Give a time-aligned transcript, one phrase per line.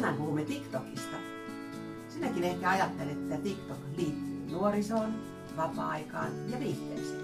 [0.00, 1.16] tänään puhumme TikTokista.
[2.08, 5.14] Sinäkin ehkä ajattelet, että TikTok liittyy nuorisoon,
[5.56, 7.20] vapaa-aikaan ja viihteeseen.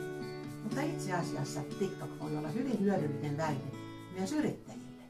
[0.63, 3.71] Mutta itse asiassa TikTok voi olla hyvin hyödyllinen väline
[4.13, 5.03] myös yrittäjille.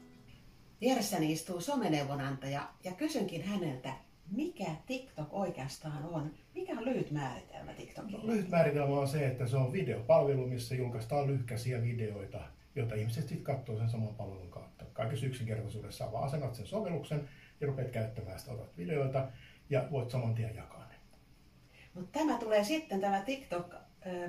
[0.81, 3.93] Vieressäni istuu someneuvonantaja ja kysynkin häneltä,
[4.31, 6.31] mikä TikTok oikeastaan on?
[6.55, 8.23] Mikä on lyhyt määritelmä TikTokille?
[8.23, 12.39] No, lyhyt määritelmä on se, että se on videopalvelu, missä julkaistaan lyhkäisiä videoita,
[12.75, 14.85] joita ihmiset sitten katsoo sen saman palvelun kautta.
[14.93, 17.29] Kaikessa yksinkertaisuudessa asennat sen sovelluksen
[17.61, 19.27] ja rupeat käyttämään sitä, otat videoita
[19.69, 20.95] ja voit saman tien jakaa ne.
[21.93, 23.75] Mutta tämä tulee sitten, tämä TikTok,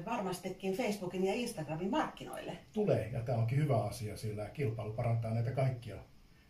[0.06, 2.58] varmastikin Facebookin ja Instagramin markkinoille.
[2.72, 5.96] Tulee, ja tämä onkin hyvä asia, sillä kilpailu parantaa näitä kaikkia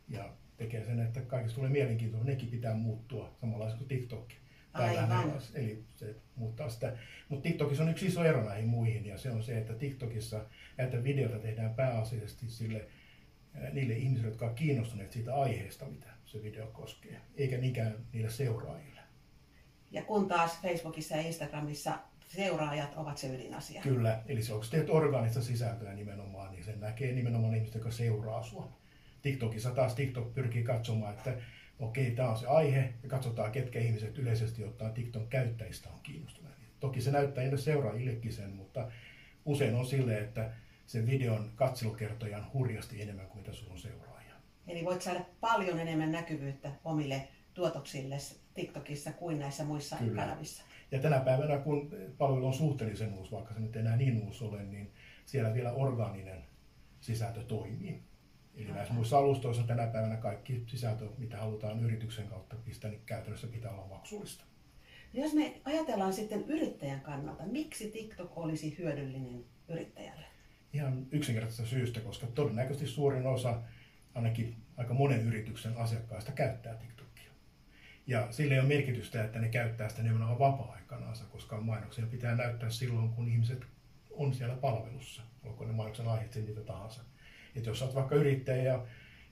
[0.09, 2.30] ja tekee sen, että kaikista tulee mielenkiintoista.
[2.30, 4.29] Nekin pitää muuttua samanlaisesti kuin TikTok.
[4.73, 5.33] Aivan.
[5.55, 6.97] Eli se muuttaa sitä.
[7.29, 10.45] Mutta TikTokissa on yksi iso ero näihin muihin ja se on se, että TikTokissa
[10.77, 12.87] näitä videoita tehdään pääasiallisesti sille,
[13.73, 19.01] niille ihmisille, jotka ovat kiinnostuneet siitä aiheesta, mitä se video koskee, eikä niinkään niille seuraajille.
[19.91, 23.82] Ja kun taas Facebookissa ja Instagramissa seuraajat ovat se ydinasia.
[23.82, 28.43] Kyllä, eli se onko teet organista sisältöä nimenomaan, niin sen näkee nimenomaan ihmiset, jotka seuraa
[28.43, 28.79] sinua.
[29.23, 31.37] TikTokissa taas TikTok pyrkii katsomaan, että
[31.79, 36.54] okei, tämä on se aihe, ja katsotaan, ketkä ihmiset yleisesti ottaen TikTok käyttäjistä on kiinnostuneet.
[36.80, 38.91] Toki se näyttää niille seuraajillekin sen, mutta
[39.45, 40.51] usein on silleen, että
[40.89, 44.35] sen videon katselukertoja on hurjasti enemmän kuin mitä sulla on seuraajia.
[44.69, 48.17] Eli voit saada paljon enemmän näkyvyyttä omille tuotoksille
[48.55, 50.23] TikTokissa kuin näissä muissa Kyllä.
[50.23, 50.63] kanavissa.
[50.91, 54.63] Ja tänä päivänä, kun palvelu on suhteellisen uusi, vaikka se nyt enää niin uusi ole,
[54.63, 54.93] niin
[55.27, 56.45] siellä vielä orgaaninen
[57.01, 58.03] sisältö toimii.
[58.55, 63.47] Eli näissä muissa alustoissa tänä päivänä kaikki sisältö, mitä halutaan yrityksen kautta pistää, niin käytännössä
[63.47, 64.44] pitää olla maksullista.
[65.12, 70.38] Jos me ajatellaan sitten yrittäjän kannalta, miksi TikTok olisi hyödyllinen yrittäjälle?
[70.72, 73.61] Ihan yksinkertaisesta syystä, koska todennäköisesti suurin osa,
[74.15, 77.31] ainakin aika monen yrityksen asiakkaista käyttää TikTokia.
[78.06, 82.71] Ja sille ei ole merkitystä, että ne käyttää sitä nimenomaan vapaa-aikanaansa, koska mainoksia pitää näyttää
[82.71, 83.65] silloin, kun ihmiset
[84.10, 87.00] on siellä palvelussa, olkoon ne mainoksen aiheet niitä tahansa.
[87.56, 88.87] Että jos olet vaikka yrittäjä ja,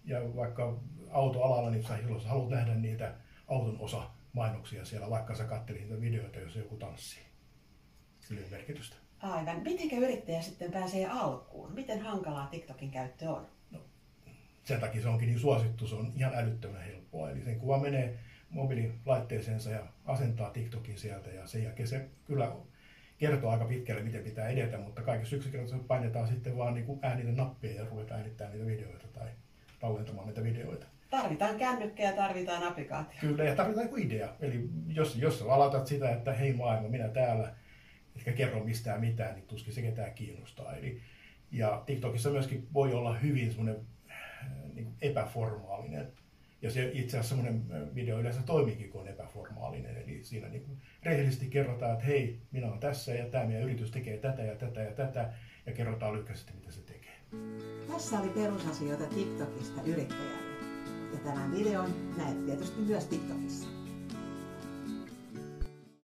[0.04, 3.14] ja vaikka autoalalla, niin sä, jos haluat nähdä niitä
[3.48, 7.22] auton osa mainoksia siellä, vaikka sä kattelit niitä videoita, jos joku tanssii.
[8.20, 9.05] Sillä on merkitystä.
[9.20, 9.62] Aivan.
[9.62, 11.72] Miten yrittäjä sitten pääsee alkuun?
[11.72, 13.46] Miten hankalaa TikTokin käyttö on?
[13.70, 13.78] No,
[14.64, 17.30] sen takia se onkin niin suosittu, se on ihan älyttömän helppoa.
[17.30, 18.18] Eli sen kuva menee
[18.50, 22.52] mobiililaitteeseensa ja asentaa TikTokin sieltä ja sen jälkeen se kyllä
[23.18, 27.72] kertoo aika pitkälle, miten pitää edetä, mutta kaikessa yksinkertaisesti painetaan sitten vaan niin äänille nappia
[27.72, 29.28] ja ruvetaan äänittämään niitä videoita tai
[29.80, 30.86] tallentamaan niitä videoita.
[31.10, 33.18] Tarvitaan kännykkä ja tarvitaan applikaatio.
[33.20, 34.28] Kyllä, ja tarvitaan joku idea.
[34.40, 37.54] Eli jos, jos aloitat sitä, että hei maailma, minä täällä,
[38.16, 40.76] etkä kerro mistään mitään, niin tuskin se ketään kiinnostaa.
[40.76, 41.00] Eli,
[41.52, 44.16] ja TikTokissa myöskin voi olla hyvin semmoinen äh,
[44.74, 46.12] niin epäformaalinen
[46.62, 49.96] ja se itse asiassa semmoinen video yleensä toimiikin, kun on epäformaalinen.
[49.96, 54.18] Eli siinä niin rehellisesti kerrotaan, että hei, minä olen tässä ja tämä meidän yritys tekee
[54.18, 55.32] tätä ja tätä ja tätä.
[55.66, 57.16] Ja kerrotaan lyhkäisesti, mitä se tekee.
[57.92, 60.56] Tässä oli perusasioita TikTokista yrittäjälle.
[61.12, 63.85] Ja tämän videon näet tietysti myös TikTokissa.